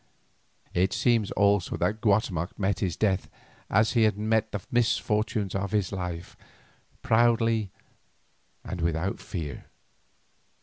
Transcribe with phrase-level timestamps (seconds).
[0.73, 3.29] It seems also that Guatemoc met his death
[3.69, 6.35] as he had met the misfortunes of his life,
[7.03, 7.69] proudly
[8.63, 9.65] and without fear.